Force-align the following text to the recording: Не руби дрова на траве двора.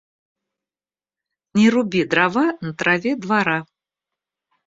Не 1.59 1.65
руби 1.75 2.01
дрова 2.13 2.45
на 2.63 2.71
траве 2.79 3.13
двора. 3.25 3.59